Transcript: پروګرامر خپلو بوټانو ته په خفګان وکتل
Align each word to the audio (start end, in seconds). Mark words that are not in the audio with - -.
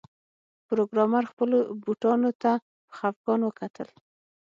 پروګرامر 0.67 1.23
خپلو 1.31 1.57
بوټانو 1.83 2.31
ته 2.41 2.51
په 2.87 2.93
خفګان 2.97 3.41
وکتل 3.43 3.89